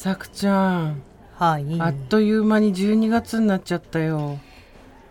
[0.00, 1.02] さくちゃん。
[1.34, 1.78] はい。
[1.78, 4.38] あっという間に12月になっちゃったよ。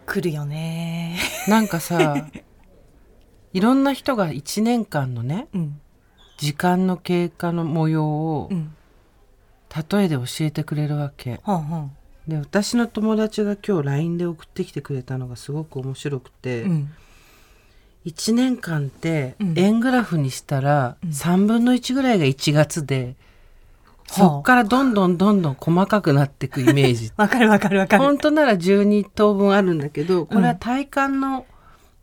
[0.07, 1.19] 来るよね。
[1.47, 2.27] なんかさ
[3.53, 5.79] いろんな人が1年間のねうん。
[6.39, 8.73] 時間の経過の模様をうん。
[9.91, 11.39] 例えで教えてくれるわけ。
[11.43, 11.91] はんはん
[12.27, 16.91] で私の友達が今日 LINE で送ってきてくれたのがすごく面白くて、うん。
[18.07, 19.53] 1年間ってうん。
[19.55, 21.09] 円グラフにしたらうん。
[21.11, 23.28] 3分の1ぐらいが1月で、はあ
[24.11, 27.11] そっからどんどんどんどん細かくなっていくイメージ。
[27.17, 28.03] わかるわかるわかる。
[28.03, 31.45] 本当なら12等分あるんだけどこれは体感の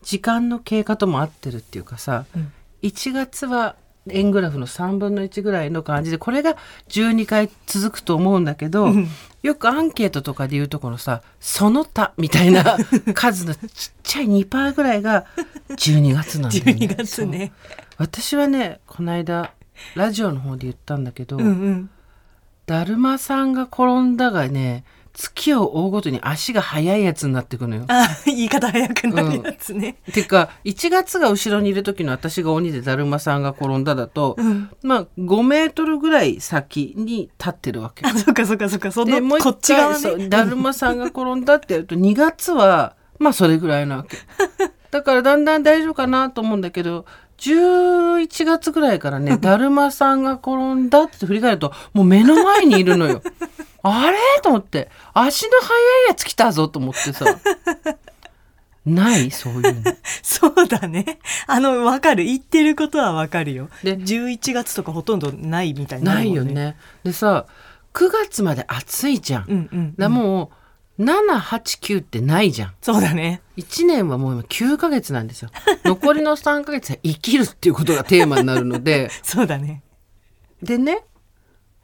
[0.02, 2.52] 時間の経過とも合ってるっていうかさ、うん。
[2.82, 3.74] 1月は
[4.09, 6.56] 円グラフの3分の1ぐらいの感じでこれが
[6.88, 9.09] 12回続くと思うんだけど、うん。
[9.43, 12.79] よくアンケートとかで言うとこのさその他みたいな
[13.15, 13.62] 数のちっ
[14.04, 15.27] ちゃい2%ぐらいが
[15.70, 16.73] 12月なんだよね。
[16.73, 17.52] 12月ね。
[17.96, 19.51] 私はねこの間
[19.96, 21.90] ラジオの方で言ったんだけど、うんうん
[22.66, 27.86] だるまさんが転んだがね月を追うごとに足が速いやつになってくのよ。
[27.88, 34.70] あ言い方早くなるやつね、てか1月が後ろにいる時の私が鬼でだるまさんが転んだだと、うん。
[34.82, 38.06] まあ5メートルぐらい先に立ってるわけ。
[38.06, 38.92] あそっかそっかそっか。
[38.92, 40.28] そでもうのこっち側ね。
[40.28, 44.18] だるまさんが転んだってやると2月はまあそれぐらいなわけ。
[44.90, 47.06] だからだんだん大丈夫かなと思うんだけど
[47.38, 53.23] 11月ぐらいからね だるまさんが転んだって振り返るともう目の前にいるのよ。
[53.82, 54.18] あれ？
[54.43, 54.90] と思って。
[55.15, 57.24] 足の速いやつ来たぞと思ってさ。
[58.84, 59.30] ない？
[59.30, 59.82] そういうの。
[60.23, 61.20] そうだね。
[61.46, 62.24] あのわかる。
[62.24, 63.68] 言ってることはわかるよ。
[63.84, 66.76] で11月とかほとんどないみたいにないるもんよね。
[67.04, 67.47] でさ
[67.94, 70.66] 9月まで暑いじゃん、うんうん、うん、だもう
[70.99, 72.75] 789ってないじゃん。
[72.81, 73.43] そうだね。
[73.56, 75.50] 1年はもう今9ヶ月なんですよ。
[75.84, 79.83] 残りの3ヶ月は生きるっていうことがテーマになるので、そうだね。
[80.62, 81.05] でね、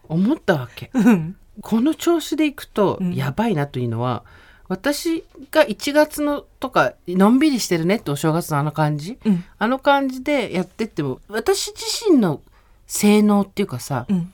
[0.04, 0.90] 思ったわけ。
[0.94, 1.36] うん。
[1.60, 3.14] この調子でいくとうん。
[3.14, 4.24] やばいなというのは、
[4.68, 9.44] 私が1月のとか、のんびりしてるねってお正月のあの感じ、うん。
[9.58, 12.40] あの感じでやってっても、私自身の
[12.86, 14.32] 性能っていうかさ、うん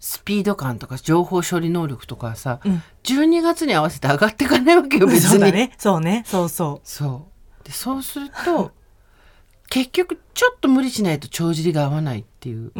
[0.00, 2.82] スピード感とか情報処理能力とかはさ、うん。
[3.04, 5.30] 12月に合わせて上がっていかないわけよ、 別に。
[5.30, 5.72] そうだね。
[5.78, 6.22] そうね。
[6.26, 7.28] そうそそ
[7.62, 7.64] う。
[7.64, 8.72] でそうすると
[9.68, 12.72] 結局ちょっと無理しないと帳尻が合わないっていう。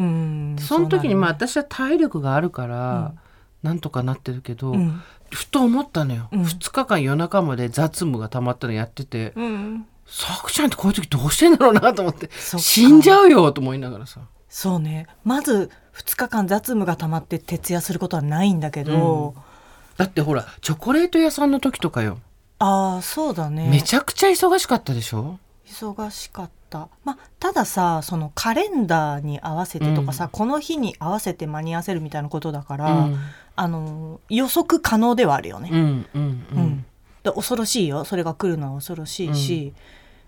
[0.61, 3.15] その時にまああ私は体力があるから、
[3.63, 5.03] なんとかなってるけど、うん。
[5.31, 6.43] ふと思ったのよ、うん。
[6.43, 9.87] 2日間夜中まで雑務が溜まったのやっててうん。
[10.07, 15.07] さくちゃんってこういう時どうしてんだろうなと思って死んじゃうよと思いながらさそうね。
[15.25, 19.35] まず2日間雑務が溜まって徹夜することはないんだけど、
[19.97, 22.19] だってほらチョコレート屋さんの時とかよ、
[22.59, 23.69] ああそうだね。
[23.69, 25.39] めちゃくちゃ忙しかったでしょ？
[25.67, 30.31] 忙しかった、まあ、たださそのカレンダーに合わせてとかさ、うん。
[30.31, 33.19] この日に合わせて間に合わせるみたいなことだから、うん。
[33.55, 36.63] あの予測可能ではあるよね、うんうんううん。
[36.63, 36.87] ん
[37.23, 38.05] で恐ろしいよ。
[38.05, 39.75] それが来るのは恐ろしいし、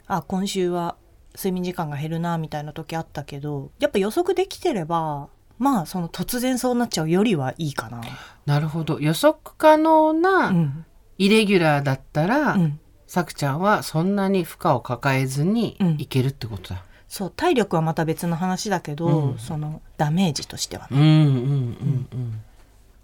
[0.07, 0.97] あ今週は
[1.35, 8.01] 睡眠時間が減るなみたいな時あったけどやっぱ予測できてればまあその突然そうなっちゃうよりはいいかな。
[8.47, 10.85] なるほど予測可能な、うん
[11.19, 16.85] イレギュラーだったら、うんさくちゃんはそんなに負荷を抱えずにうんいけるってことだ。
[17.09, 20.99] そう体力はまた別の話だけど、うんそのダメージとしてはね。
[20.99, 22.41] うんうんうんうん。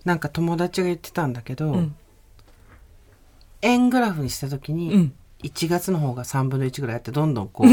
[0.05, 1.97] なんか友達が言ってたんだけど、うん
[3.63, 7.69] 円グラフにした時に、うん1月の方が3分の1ぐらいあってどんどんこう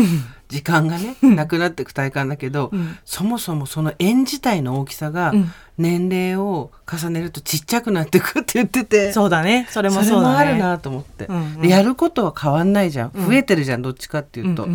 [0.49, 2.97] 時間がねなくなっていく体感だけど、うん。
[3.05, 5.51] そもそもその円自体の大きさがうん。
[5.75, 9.65] 年齢を重ねるとちっちゃくなってくって言ってて、そうだね。
[9.71, 10.33] それもそうだね。
[10.33, 11.27] もあるなと思って、
[11.61, 13.11] でやることは変わんないじゃん。
[13.11, 13.25] うん。
[13.25, 14.67] 増えてるじゃんどっちかっていうと、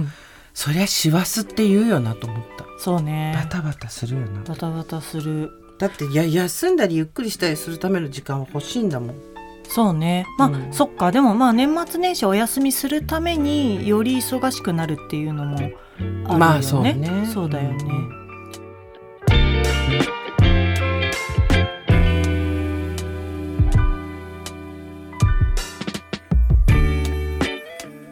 [0.55, 2.65] そりゃ師走って言うよなと思った。
[2.81, 3.33] そうね。
[3.37, 5.53] バタバタするよなバタバタする。
[5.79, 9.38] だってや休んだりゆっくりしたりするための時間は欲しいんだもん
[9.69, 10.27] そうね。
[10.39, 10.73] まあ、うん。
[10.73, 11.13] そっか。
[11.13, 16.39] でもまあ年末年始お休みするためにより忙しくなるっていうのもあるよね。
[16.39, 17.27] まあそうね。
[17.33, 17.85] そうだよね、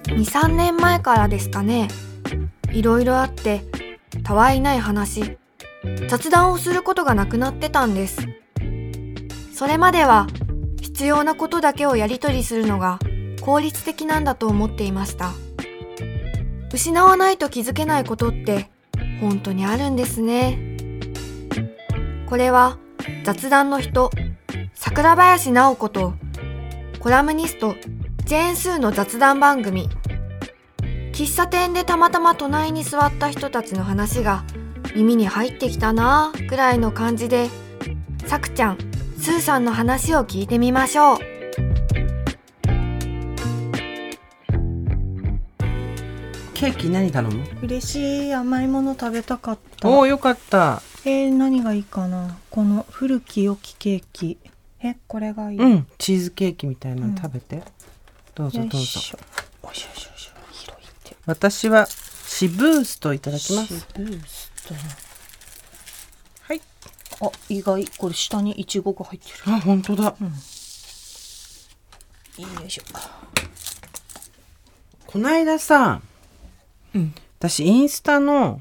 [0.09, 1.89] 23年前からですかね。
[2.73, 3.63] いろいろあって
[4.23, 5.39] たわいない話。
[6.09, 8.27] 雑談をすることがなくなってたんです。
[9.55, 10.27] それまでは
[10.97, 12.99] 必要なことだけをやり取りするのが
[13.43, 15.33] 効率的なんだと思っていました。
[16.73, 18.71] 失わないと気づけないことって
[19.21, 20.59] 本当にあるんですね。
[22.27, 22.79] これは
[23.25, 24.11] 雑談の人
[24.73, 26.15] 桜林直子と
[26.99, 27.75] コラムニスト
[28.25, 29.91] ジェーン・スーの雑談番組。
[31.13, 34.45] 喫茶店でたまたま隣に座った人たちの話が
[34.95, 37.51] 耳に入ってきたなぁくらいの感じで
[38.27, 38.79] さくちゃん、
[39.27, 41.19] スーさんの話を聞いてみましょう。
[46.55, 47.45] ケーキ何頼む？
[47.61, 49.89] 嬉しい甘いもの食べたかった。
[49.89, 50.81] おおよかった。
[51.05, 52.39] えー、何がいいかな？
[52.51, 54.39] この古き良きケーキ。
[54.81, 57.65] えこれがいい、うんチーズケーキみたいなの食べて、
[58.37, 58.79] どうぞよどうぞ。
[58.79, 59.19] いしょ
[59.65, 60.33] おいしょよいしょよいしょ。
[60.53, 61.17] 広いって。
[61.27, 63.81] 私はシブーストいただきます。
[63.81, 64.75] シブースト。
[64.75, 65.06] はい
[67.21, 67.85] あ意外。
[67.99, 69.55] これ下にイチゴが入ってる。
[69.55, 70.05] あ本当だ。
[70.05, 70.17] よ
[72.67, 72.83] いしょ。
[75.07, 76.01] こないださ
[76.95, 77.15] うん。
[77.39, 78.61] 私インスタの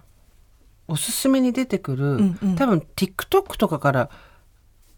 [0.87, 2.55] おすすめに出てくる、んうん。
[2.55, 4.09] 多分 TikTok とかから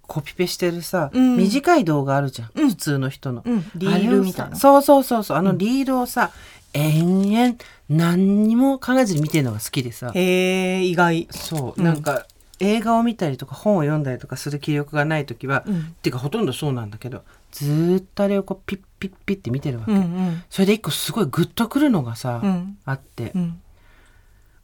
[0.01, 1.37] コピペしてるさ、うん。
[1.37, 2.69] 短い動画あるじゃん、うん。
[2.69, 3.71] 普通の人の、うん。
[3.75, 4.55] リールみたいな。
[4.55, 5.37] そうそうそうそう。
[5.37, 6.31] あのリールをさ、
[6.73, 7.55] 延々
[7.89, 10.11] 何にも考えずに見てるのが好きでさ。
[10.13, 11.27] へえ意外。
[11.31, 11.83] そう、うん。
[11.83, 12.27] なんか
[12.59, 15.79] 映画を見たりとか本を読んだりとかする気力がない時は、うん。
[15.79, 20.43] っていうかほとんどそうなんだけどずーっとあれをこうピッピッピッって見てるわけ、うんうん。
[20.49, 22.77] それで一個すごいグッとくるのがさ、うん。
[22.85, 23.61] あって、うん。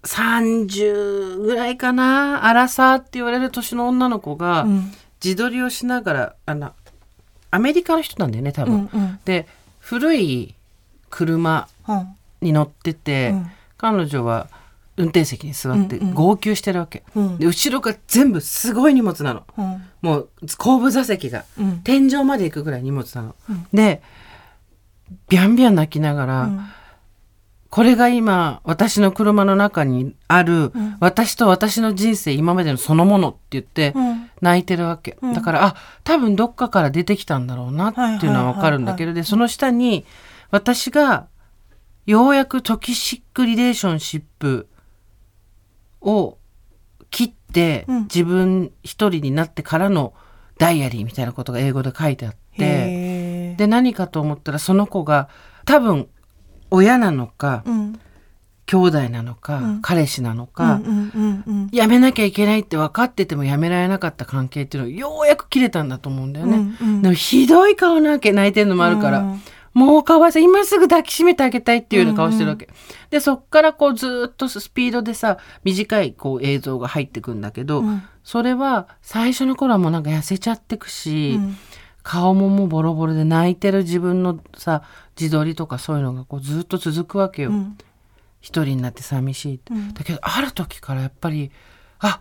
[0.04, 4.92] 30ぐらいかなアラサーって言われる年の女の子がうん。
[5.24, 6.74] 自撮りをしながらあの
[7.50, 8.76] アメリカの人なんだよね多う分。
[8.76, 9.20] んうん。
[9.24, 9.48] で
[9.80, 10.56] 古い
[11.10, 12.16] 車うん。
[12.42, 13.52] に乗ってて、うん。
[13.78, 14.48] 彼女は
[14.96, 16.14] 運転席に座ってうんうん。
[16.14, 17.04] 号泣してるわけ。
[17.16, 17.38] うん。
[17.38, 19.44] で後ろが全部すごい荷物なの。
[19.58, 19.84] うん。
[20.02, 21.80] もう後部座席がうん。
[21.84, 23.36] 天井まで行くぐらい荷物なの。
[23.50, 23.68] うん。
[23.74, 24.02] で
[25.30, 26.66] ビャンビャン泣きながら、うん。
[27.70, 30.98] これが今私の車の中にある、うん。
[31.00, 34.30] 私と私の人生今までのそのものって言ってうん。
[34.42, 35.34] 泣いてるわけ、うん。
[35.34, 40.06] だからあ多分どっかから出てきたんだろうなっていうのはわかるんだけど、でその下に
[40.52, 41.28] 私が
[42.06, 44.68] ようやくトキシックリレーションシップ
[46.04, 46.38] を
[47.10, 48.02] 切って、うん。
[48.04, 50.14] 自分一人になってからの
[50.58, 53.56] ダイアリーみたいなことが英語で書いてあって。
[53.58, 55.30] で何かと思ったらその子が
[55.66, 56.08] 多分
[56.72, 58.00] 親なのか、うん。
[58.66, 59.82] 兄弟なのか、うん。
[59.82, 60.82] 彼氏なのうか、
[61.72, 66.58] やめなきゃいけないって分かっててもやめられなかった関係っていうのをようやく切れたんだと思うんだよね。
[66.58, 67.02] うんうん。
[67.02, 69.42] でもひどい顔なわけ泣いてるのもあるから、うん
[69.74, 72.70] もうかわいそう今すぐ抱きしめてあげたいっていうような顔してるわけ。
[73.10, 78.04] でそっからこうずーっとスピードでさ短いこう映像が入ってくんだけど、うん。
[78.24, 81.58] それは最初の頃はもうなんか痩せちゃってくし、うん。
[82.04, 84.84] 顔ももうボロボロで泣いてる自分のさ
[85.20, 87.78] 自撮りとかそういうのがこうずっと続くわけよ、うん。
[88.42, 89.94] 一人になって寂しいって、うん。
[89.94, 91.52] だけどある時からやっぱり
[92.00, 92.20] あ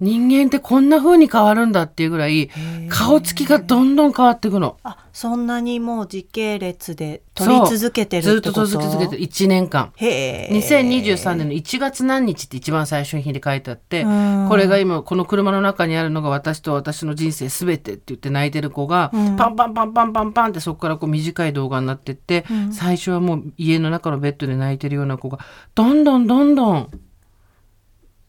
[0.00, 2.88] 人間ってこんな風に変わるんだっていうぐらいー。
[2.88, 4.78] 顔つきがどんどん変わっていくの。
[4.82, 8.60] あそんなにもう時系列で撮り続けてるずっってこと？
[8.62, 9.92] と続け続けてる1年間。
[9.96, 14.46] へえ2023年の1月何日って一番最初の日で書いてあって、うん。
[14.48, 19.36] これが今この車の中にあるのが私と私の人生すべてって言って泣いてる子が、うん。
[19.36, 22.72] パンパンパンパンパンパンってそこからこう短い動画になってって、うん。
[22.72, 25.38] 最初はもう家の中のベッドで泣いてるような子が
[25.74, 26.90] どんどんどんどん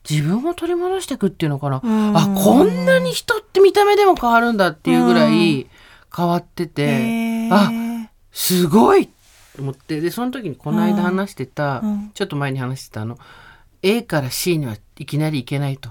[0.09, 2.17] 自分を取り戻していくっていうのかな、うん。
[2.17, 5.67] あこんなに人って見た目でも変わるんだっていうぐらい
[6.15, 7.71] 変わってて、あ
[8.31, 9.13] すごいと
[9.61, 10.01] 思って。
[10.01, 12.11] でその時にこの間話してた、うん。
[12.13, 13.17] ちょっと前に話してたあの
[13.81, 15.89] A から C にはいきなり行けないと。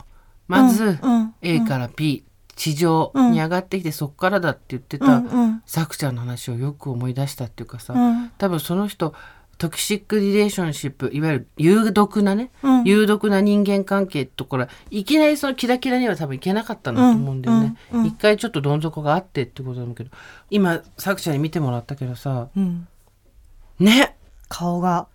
[0.49, 0.99] まず、
[1.40, 2.25] A から B
[2.57, 5.23] 地上に上がってきて、そっからだって言ってた、
[5.66, 8.28] さくちゃんの話をよく思い出したっていうかさ、うん。
[8.37, 9.14] 多分その人
[9.62, 12.85] トキシックリレーションシップいわゆる有毒なね、うん。
[12.85, 18.09] 有毒な人間関係ってところいきなりそのキラキラには多分いけなかったんだと思うんだよね、うんうんうん。
[18.09, 20.11] 一回ちょっとどん底があってってことだけど
[20.50, 22.88] 今さくちゃんに見てもらったけどさうん。
[23.78, 24.16] ね。
[24.49, 25.07] 顔が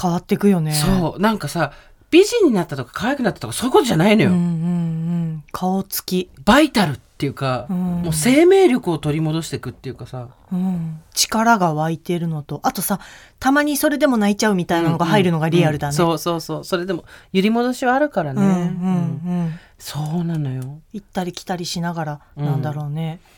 [0.00, 0.72] 変わっていくよね。
[0.74, 1.20] そう。
[1.20, 1.72] なんかさ
[2.10, 5.44] 美人になったとか可愛くなったとかそういうことじゃないのよ、うんうんうん。
[5.50, 7.76] 顔つき、バイタルっていうか、うん。
[8.02, 13.00] もう生命力を取り戻していくっていうかさうん、力が湧いてるのとあとさ
[13.38, 16.10] たまにそれでも泣いちゃうみたいなのが入るのがリアルだね、うん。
[16.10, 16.18] うん。
[16.18, 16.64] そうそうそう。
[16.64, 19.42] それでも揺り戻しはあるからね、うんうんうん。
[19.42, 19.60] うん。
[19.78, 23.37] そうなのよ、行ったり来たりしながらなんだろうね、う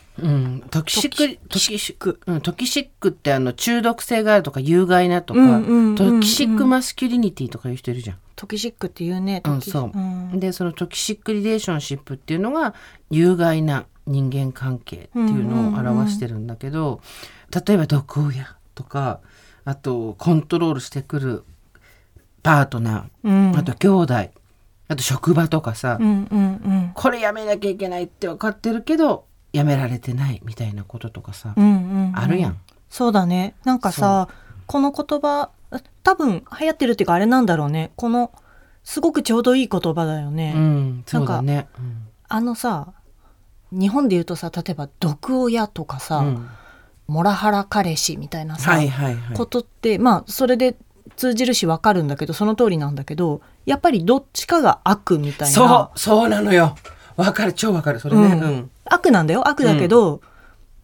[0.69, 8.17] トキシックトキシック、うん、トキシックってあの中毒性があるとか有害なとか、うんうんうんうん toxic masculinity とかいう人いるじゃん。
[8.35, 10.39] toxic っていうねうん、そう、ん。
[10.39, 12.73] でその toxic relationship っていうのが
[13.09, 17.01] 有害な人間関係っていうのを表してるんだけど、
[17.65, 19.19] 例えば毒親とか
[19.63, 21.43] あとコントロールしてくる
[22.43, 23.51] パートナうん。
[23.51, 24.13] ー、あと兄弟。
[24.87, 26.43] あと職場とかさ、うんうんう
[26.89, 26.91] ん。
[26.93, 32.17] これやめなきゃいけないって分かってるけどやめられてないみたいなこととかさ、うんうんうん。
[32.17, 32.59] あるやん。
[32.89, 33.55] そうだね。
[33.63, 34.27] なんかさ
[34.65, 35.49] この言葉
[36.03, 37.91] 多分流行ってるっていうかあれなんだろうね。
[37.95, 38.31] この
[38.83, 41.67] すごくちょうどいい言葉だよね、うん、そうだね。
[41.77, 42.93] うんあのさ
[43.71, 46.49] 日本で言うとさ例えば毒親とかさ、うん。
[47.07, 49.37] モラハラ彼氏みたいなさ、はいはいはい。
[49.37, 50.77] ことってまあそれで
[51.17, 55.53] 通じるしわかるんだけどその通りなんだけどやっぱりどっちかが悪みたいな。
[55.53, 56.77] そうそうなのよ
[57.15, 57.99] わかる超わかる。
[57.99, 58.41] それね、うん。
[58.41, 58.71] うん。
[58.85, 59.47] 悪なんだよ。
[59.47, 60.21] 悪だけど、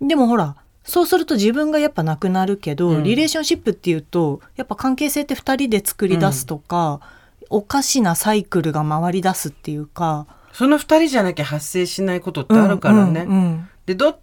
[0.02, 3.04] でもほらそうすると自分がやっぱなくなるけど、うん。
[3.04, 7.02] リレーションシップっていうとやっぱ関係性って2人で作り出すとか、
[7.50, 10.28] おかしなサイクルが回り出すっていうか。
[10.54, 14.20] その二人じゃなきゃ発生しないことってあるからね、うんうんでどっ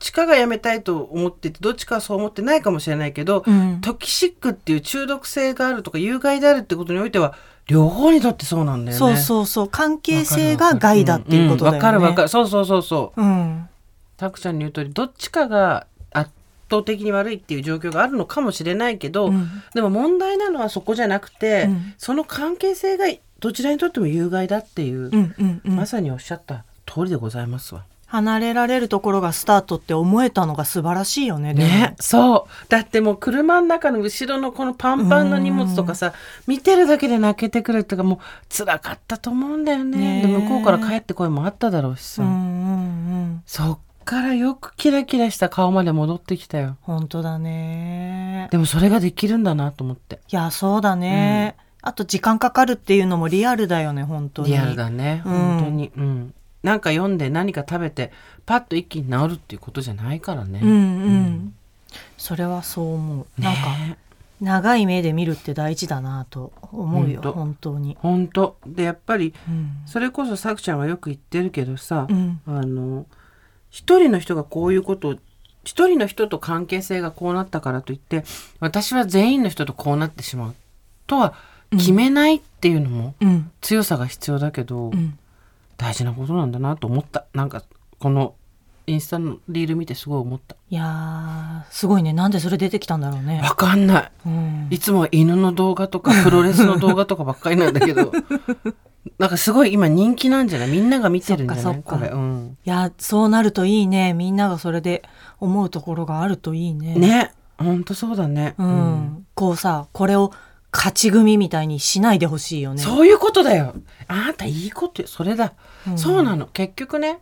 [0.00, 3.80] ちかがやめたいと思っててどっちかはそう思ってないかもしれないけど、うん。
[3.80, 7.34] トキシックっていう中毒性があるとか有害であるってことにおいては
[7.68, 8.98] 両方にとってそうなんだよね。
[8.98, 9.68] そうそうそう。
[9.68, 11.78] 関係性が害だっていうことだよね。
[11.78, 12.28] わかるわかる。
[12.28, 13.22] そうそうそうそう。
[13.22, 13.68] うん。
[14.16, 16.30] たくちゃんに言う通りどっちかが圧
[16.70, 19.48] 倒的に悪いっていう状況があるのかもしれないけど、うん。
[19.74, 21.94] でも問題なのはそこじゃなくて、うん。
[21.98, 23.04] その関係性が
[23.38, 25.76] どちらにとっても有害だっていう、うんうんうん。
[25.76, 27.84] まさにおっしゃった通りでございますわ。
[28.08, 31.52] 離れられるところがスタートって思えたのが素晴らしいよね。
[31.52, 32.66] ね、そう。
[32.70, 36.14] だってもう車の中の後ろのこのパンパンの荷物とかさ
[36.46, 40.22] 見てるだけで泣けてくるっていうかもう辛かったと思うんだよね。
[40.22, 42.38] ねで向こうから帰って声もあっただろうしさ、うんうんう
[43.26, 43.42] ん。
[43.44, 46.78] そっからよくキラキラした顔まで戻ってきたよ。
[46.80, 48.48] 本当だね。
[48.50, 50.20] でもそれができるんだなと思って。
[50.32, 51.56] いやそうだね。
[51.82, 54.48] あと時間かかるっていうのもリアルだよね本当に。
[54.48, 55.32] リアルだね、うん。
[55.32, 55.92] 本当に。
[55.94, 58.12] うんなんか読んで何か食べて
[58.46, 61.54] パッと一気に治るっていうことじゃないからね、うんうん。
[62.16, 63.40] それはそう思う。
[63.40, 63.98] なんかね
[64.40, 67.96] 長い目で見るって大事だなと思うよ本当に。
[68.00, 69.70] 本当でやっぱりうん。
[69.86, 72.40] それこそさくちゃんはよく言ってるけどさ、うん。
[72.46, 73.06] あの
[73.70, 75.14] 一人の人がこういうことを
[75.64, 78.24] 一人の人と関係性がこうなったからといって
[78.60, 80.54] 私は全員の人とこうなってしまう
[81.06, 81.34] とは
[81.72, 83.50] 決めないっていうのもうん。
[83.60, 85.18] 強さが必要だけど、うん。
[85.78, 87.24] 大事なことなんだなと思った。
[87.32, 87.62] なんか
[87.98, 88.34] この
[88.86, 90.56] インスタのリール見てすごい思った。
[90.70, 92.12] いやーすごいね。
[92.12, 93.40] なんでそれ出てきたんだろうね。
[93.42, 94.12] わかんない。
[94.26, 94.66] うん。
[94.70, 98.12] いつもは犬の動画とかプロレスの動画とかばっかりなんだけど。
[99.18, 100.68] なんかすごい今人気なんじゃない？
[100.68, 101.82] みんなが見てるんじゃない？
[101.82, 104.12] これ、うん、いやそうなるといいね。
[104.14, 105.02] みんながそれで
[105.38, 106.94] 思うところがあるといいね。
[106.94, 107.32] ね。
[107.58, 108.54] ほんとそうだね。
[108.58, 110.32] うん、こうさこれを
[110.72, 112.82] 勝ち組みたいにしないでほしいよね。
[112.82, 113.74] そういうことだよ。
[114.06, 115.54] あなたいいことよそれだ、
[115.86, 116.46] うんそうなの。
[116.46, 117.20] 結局ね。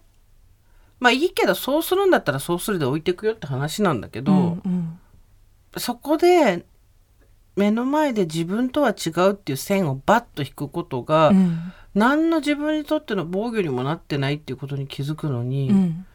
[0.98, 4.98] まあいいけど、そうするんだったらそうするで置いていくよって話なんだけど、うんうん
[5.78, 6.64] そこで
[7.54, 16.06] 目の前で自分とは違うっていう線をバッと引くことが、うん何の自分にとっての防御にもなってないっていうことに気づくのに、うん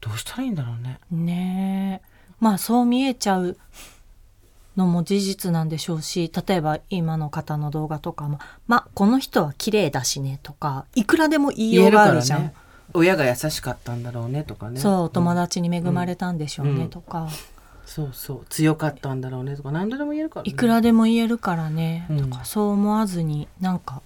[0.00, 1.00] どうしたらいいんだろうね。
[1.10, 2.08] ねえ
[2.38, 3.56] まあそう見えちゃう
[4.78, 12.42] のも事実なんでしょうし例えば今の方の動画とかも「まあこの人は綺麗だしね」とかいくらでも言いようがあるじゃん。
[12.44, 12.54] ね。
[12.94, 14.80] 親が優しかったんだろうねとかね。
[14.80, 17.28] そう友ん達に恵まれたんでしょうねうんとか、
[17.84, 18.46] そうそう。
[18.48, 20.50] 強かったんだろうねとか何度でも言えるからね。
[20.50, 24.00] いくらでも言えるからね、うんとかそう思わずになんか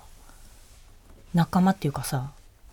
[1.33, 2.33] 仲間っていうかさ、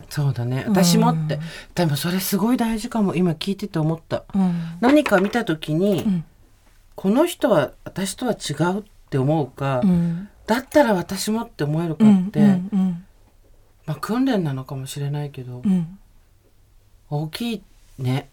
[0.10, 0.66] そうだね。
[0.68, 1.36] 私もって。
[1.36, 1.42] うん
[1.76, 3.14] でもそれすごい大事かも。
[3.16, 4.24] 今聞いてて思った。
[4.34, 6.26] うん何か見た時に、うん
[7.00, 10.28] この人は私とは違うって思うか、うん。
[10.46, 13.06] だったら私もって思えるかうんって、うんうん
[13.86, 15.98] まあ訓練なのかもしれないけど、うん。
[17.10, 17.64] 大きい
[18.00, 18.28] ね。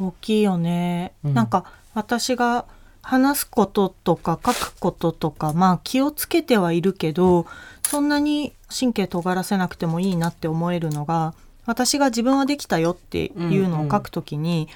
[0.00, 1.34] 大きいよね、うん。
[1.34, 1.64] なんか
[1.94, 2.64] 私が
[3.02, 7.46] 話すこととか書くこととかまあ気をつけてはいるけど
[7.82, 11.34] そんなに神経尖らせなくてもいいなって思えるのが
[11.66, 14.68] 私が自分はできたよっていうのを書くときに、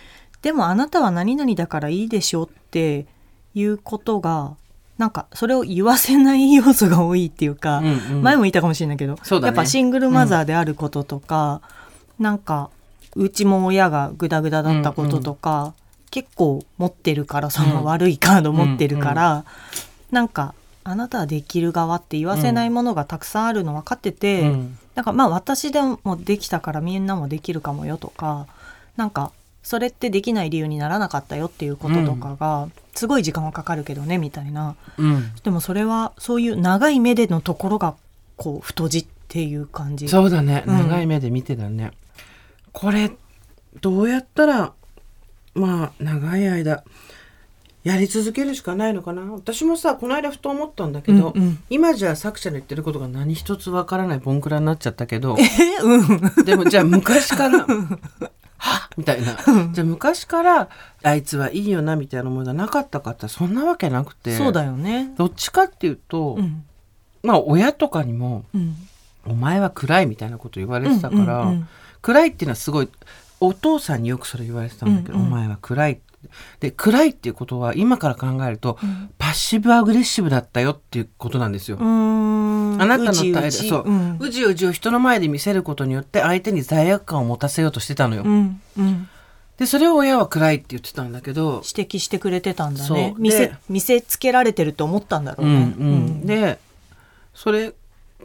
[0.43, 3.07] でもあなたは何々だからいいでしょって
[3.57, 4.55] いうことが
[4.99, 8.23] なんかそれを言わせない要素が多いっていうか、うんうん。
[8.23, 9.21] 前も言ったかもしれないけど、ね。
[9.43, 11.61] やっぱシングルマザーであることとか、
[12.19, 12.71] なんか
[13.15, 15.75] うちも親がグダグダだったこととか、
[16.11, 19.45] 結構持ってるからその悪いカード持ってるから、
[20.11, 24.79] なんかあなたはできる側って言わせないものがたくさんあるの分かってて、うん。
[24.95, 28.47] なんかまあ私でもできたからみんなもできるかもよとか
[28.97, 29.31] なんか
[29.67, 37.97] それってできない理由にならなかったよっていうこととかが、すごい時間はかかるけどねみたいなうんでもそれはそういう長い目でのところが
[38.37, 40.63] こう太字っていう感じそうだね。
[40.69, 41.91] うん長い目で見てだね。
[42.73, 43.11] これ、
[43.81, 44.73] どうやったら、
[45.55, 46.85] まあ、長い間、
[47.83, 49.23] やり続けるしかないのかな？
[49.33, 57.67] 私もさ、この間ふと思ったんだけど、うんうん今じゃあ作者の言ってることが何一つわからないボンクラになっちゃったけど、えうんでもじゃあ昔から、
[58.97, 59.37] みたいな。
[59.73, 60.69] じゃあ昔から、
[61.03, 64.37] あいつはいいよなみたいな思いがなかったかってそんなわけなくて。
[64.37, 65.13] そうだよね。
[65.17, 66.65] どっちかっていうと、うん。
[67.23, 68.75] まあ親とかにも、うん。
[69.27, 71.69] お前は暗いみたいなこと言われてたから、うんうんうん。
[72.01, 72.89] 暗いっていうのはすごい
[73.41, 75.27] お父さんによくそれ言われてたんだけど、うんうん。
[75.29, 76.03] お前は暗いって
[76.61, 79.11] で暗いっていうことは今から考えると、うん。
[79.19, 81.79] パッシブアグレッシブだったよっていうことなんですよ。
[81.81, 84.19] あなたの態度そう、うん。
[84.21, 88.23] うじうじを人の前で見せることによって相手に罪悪感を持たせようとしてたのよ。
[88.25, 88.61] うん。
[88.79, 89.09] うん。
[89.57, 92.97] でそれを親は暗いって言ってたんだけど、指摘してくれてたんだそう。
[92.97, 96.59] ね見せで見せつけられてると思ったんだろううんね、うん、で
[97.35, 97.73] それ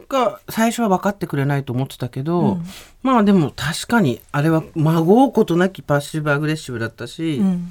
[0.08, 2.64] が最初は分かってくれないと思ってたけど、うん。
[3.02, 7.70] まあでも確かにあれはまごうことなきパッシブアグレッシブだったし、うん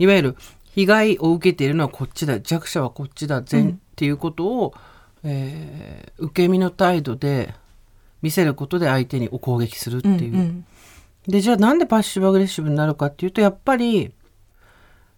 [0.00, 0.36] いわゆる
[0.74, 2.40] 被害を受けているのはこっちだ。
[2.40, 3.70] 弱者はこっちだ善、うん。
[3.72, 4.74] っていうことを、
[5.22, 7.54] えー受け身の態度で
[8.20, 10.32] 見せることで相手にお攻撃するっていう。
[10.32, 10.66] うんうん。
[11.28, 14.12] でじゃあなんでパッシブアグレッシブになるかっていうとやっぱり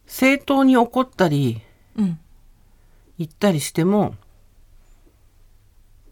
[0.07, 1.61] 正当に怒ったり
[1.97, 2.19] うん。
[3.19, 4.15] 言ったりしても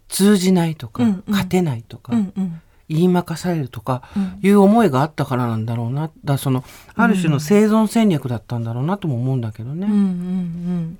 [0.08, 1.24] 通じないとか、うんうん。
[1.28, 4.38] 勝てないとか、うんうん言いまかされるとかうん。
[4.42, 6.10] いう思いがあったからなんだろうな。
[6.24, 6.64] だその
[6.96, 9.86] ある種の生存戦略だったんだろうなとも思うんだけどね。
[9.86, 10.98] うんうんうん。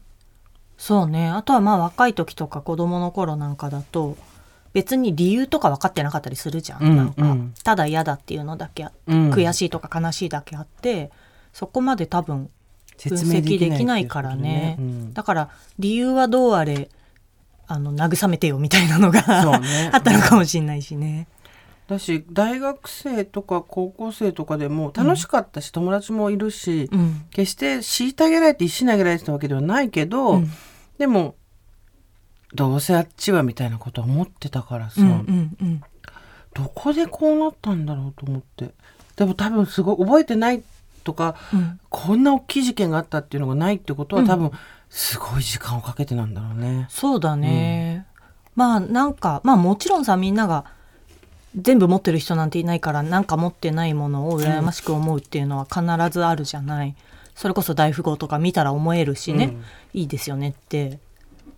[0.79, 1.29] そうね。
[1.29, 4.17] あとはまあ若い時とか子供の頃なんかだと
[4.73, 9.31] 別に理由とか分かってなかったりするじゃん,、うんなんかうんただ嫌だっていうのだけあうん。
[9.31, 11.11] 悔しいとか悲しいだけあって
[11.53, 12.49] そこまで多分
[13.03, 14.77] 分析できないってうからことね。
[14.79, 15.13] うん。
[15.15, 15.49] だから
[15.81, 16.89] 理由はどうあれ
[17.67, 19.21] あの慰めてよみたいなのが
[19.59, 19.91] ね。
[19.93, 21.27] あったのかもしれないしね。
[21.91, 27.25] だし大学生とか高校生とかでも楽しかったし、友達もいるし、うん。
[27.31, 30.51] 決して虐げられて石投げられてたわけではないけど、うん。
[30.99, 31.35] でも
[32.55, 35.83] どうせあっちはみたいなことは思ってたからさ、うんうんうん。
[36.55, 38.71] どこでこうなったんだろうと思って。
[39.17, 40.63] でも多分すごい覚えてない
[41.03, 41.81] とかうん。
[41.89, 44.53] こんな大きい事件があったっていうのがないってことは多分
[44.89, 46.87] すごい時間をかけてなんだろうね。
[46.89, 48.07] そうだね、
[48.55, 50.65] まあなんかまあもちろんさみんなが
[51.57, 55.83] 全部持ってる人なんていないからなんか持ってないものを羨ましく思うっていうのは必
[56.13, 56.95] ずあるじゃない、
[57.35, 59.65] それこそ大富豪とか見たら思えるしね、うん。
[60.01, 60.99] いいですよねって。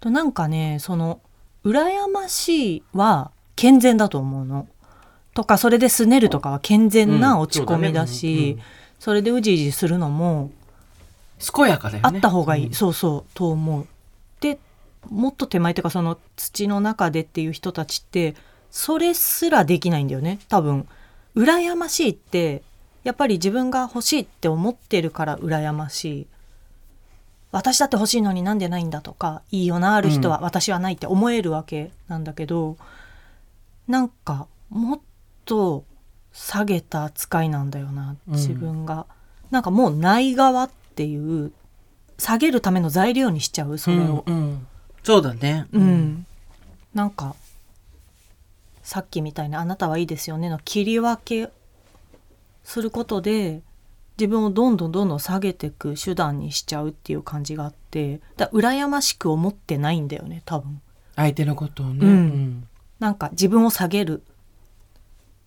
[0.00, 1.20] となんかねその
[1.64, 4.66] 羨ましいは健全だと思うの。
[5.34, 8.58] とかそれで拗ねるとかは健全な落ち込みだし、
[8.98, 10.50] それでうじうじするのも
[11.54, 12.16] 健やかだよね。
[12.16, 13.86] あった方がいい、うんそうそうと思う。
[14.40, 14.58] で
[15.08, 18.34] もっと手前というかその土の中でっていう人たちって
[18.72, 20.40] それすらできないんだよね。
[20.48, 20.88] 多分。
[21.36, 22.62] 羨ましいって
[23.04, 26.26] やっぱり自分が欲しいって思ってるから羨ましい。
[27.52, 32.78] 私だって欲しいのになんでないんだとかいいよなある人は、私はないって思えるわけなんだけど
[33.86, 35.00] なんかもっ
[35.44, 35.84] と
[36.32, 38.34] 下げた扱いなんだよなうん。
[38.34, 39.06] 自分が、
[39.50, 41.52] なんかもうない側っていう
[42.18, 44.66] 下げるための材料にしちゃうそれを、うんうん。
[45.02, 45.66] そうだね。
[45.72, 46.26] うん。
[46.94, 47.36] なんか
[48.92, 51.50] さっきみたいな「あなたはいいですよね」の切り分け
[52.62, 53.62] することで
[54.18, 60.82] 自分をどんどんどんどん下げていく手段にしちゃうっていう感じがあってだから羨ましく思ってないんだよね多分。
[61.16, 62.06] 相手のことをね。
[62.06, 62.68] うん。
[62.98, 64.22] なんか自分を下げる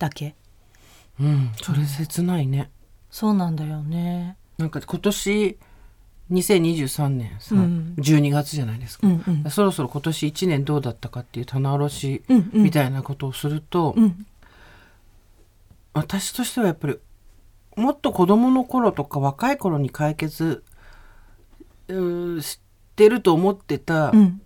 [0.00, 0.34] だけ。
[1.20, 1.52] うんうん。
[1.62, 2.68] それ切ないね。
[3.12, 4.36] そうなんだよね。
[4.58, 5.58] なんか今年
[6.30, 7.94] 2023年さ、うん。
[7.98, 9.50] 12月じゃないですか、うんうん。
[9.50, 12.62] そろそろ今年1年どうだったかっていう棚卸しうんうん。
[12.64, 14.26] みたいなことをすると、うん。
[15.94, 16.98] 私としてはやっぱり
[17.76, 20.64] もっと子供の頃とか若い頃に解決
[21.88, 22.60] し
[22.96, 24.40] てると思ってたうん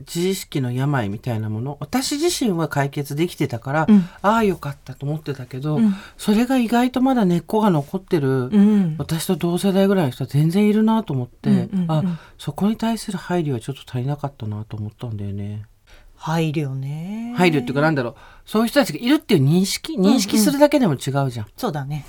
[0.00, 4.08] 自意識の病みたいなもの私自身は解決できてたから、うん。
[4.22, 5.94] ああよかったと思ってたけど、うん。
[6.16, 8.96] それが意外とまだ根っこが残ってる、うん。
[8.98, 11.90] 私と同世代ぐらいの人は全然いるなと思って、うんうんうん。
[11.90, 15.64] あそこに対する配慮はちょっと足りなかったなと思ったんだよね。
[16.16, 17.34] 配慮ね。
[17.36, 18.14] 配慮っていうかなんだろう。
[18.44, 21.46] そういう人たちがいるっていう認識認識するだけでも違うじゃん。
[21.56, 22.04] そうだね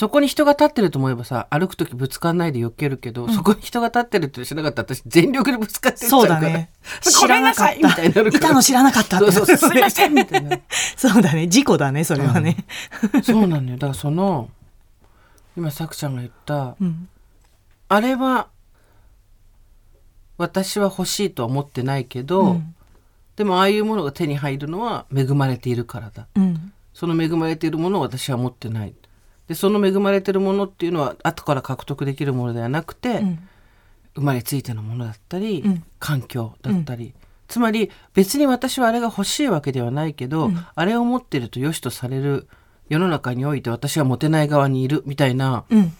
[0.00, 6.70] そこに人が立ってると思えばさ歩く時ぶつかんないで避けるけど、そこに人が立ってるって知らなかったら私全力でぶつかってっちゃそうだね。
[7.20, 8.46] ごめんなさいみたいになるから。
[8.46, 8.54] いた。
[8.54, 9.56] の知らなかったそうそうそう。
[9.58, 10.58] すいませんみたいな。
[10.96, 11.48] そうだね。
[11.48, 12.64] 事故だねそれはね。
[13.22, 13.76] そうなのよ。
[13.76, 14.48] だからその
[15.54, 17.10] 今さくちゃんが言ったうん。
[17.88, 18.48] あれは
[20.38, 22.74] 私は欲しいとは思ってないけど、うん。
[23.36, 26.26] でもああいうものが手に入るのは恵まれているからだ。
[26.36, 26.72] うん。
[26.94, 28.94] その恵まれているものを私は持ってない
[29.50, 33.48] でその恵まれているものっていうのは後から獲得できるものではなくて、うん。
[34.14, 35.84] 生まれついてのものだったり、うん。
[35.98, 37.14] 環境だったり、
[37.48, 40.66] つまり別に私はあれが欲しいわけではないけど、うん。
[40.72, 42.46] あれを持ってると良しとされる
[42.88, 45.92] 世の中において私は持てない側にいるみたいなうん。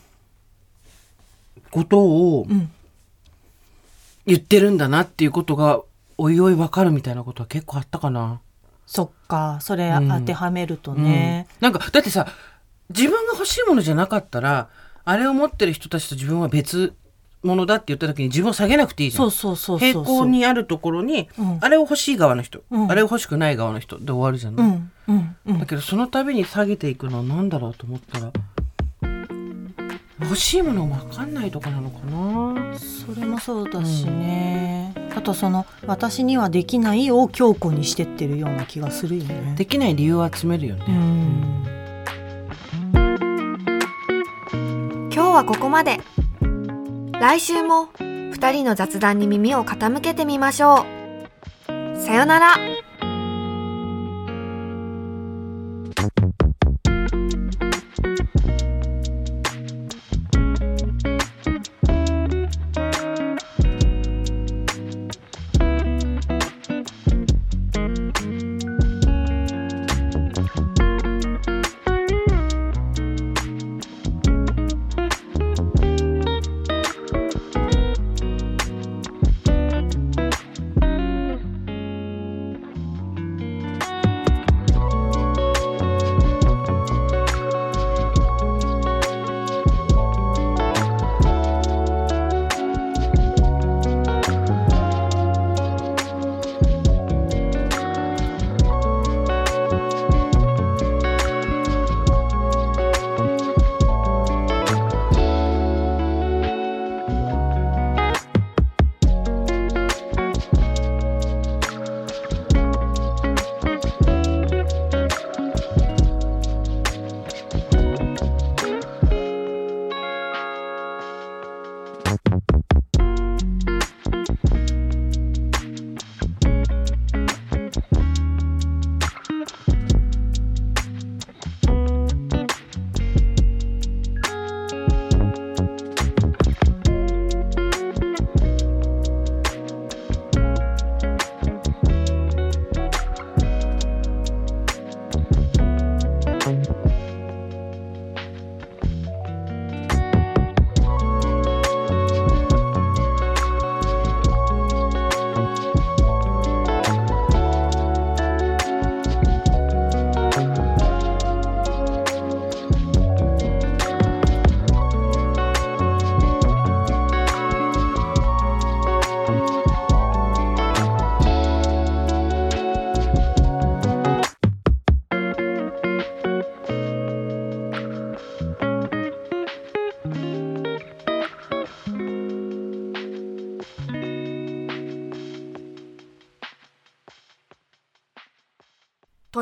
[1.73, 2.71] ことをうん。
[4.27, 5.83] 言ってるんだなっていうことが
[6.19, 8.41] おいおいわかるみたいなことは結構あったかな。
[8.87, 9.59] そっか。
[9.61, 11.67] それうん当てはめるとね、うん。
[11.67, 12.29] なんかだってさ
[12.91, 14.69] 自分が欲しいものじゃなかったら
[15.05, 16.93] あれを持ってる人たちと自分は別
[17.43, 19.31] 物だって言った時に自分を下げなくていいじゃん。
[19.31, 21.59] そうそうそうそう平行にあるところに、うん。
[21.63, 22.91] あれを欲しい側の人、うん。
[22.91, 24.83] あれを欲しくない側の人で終わるじゃない、
[25.47, 25.59] うん。
[25.59, 28.31] だけどその度に下げていくのは何だろうと思ったら
[30.21, 32.79] 欲しいものが分かんないとかなのかな。
[32.79, 39.55] それもそうだしね、あとその私にはできないを強固にしてってるような気がするよね。
[39.57, 40.85] できない理由を集めるよね、
[45.41, 46.01] はここまで。
[47.19, 50.85] 来週も2人の雑談に耳を傾けてみましょ
[51.67, 51.99] う。
[51.99, 52.70] さよなら。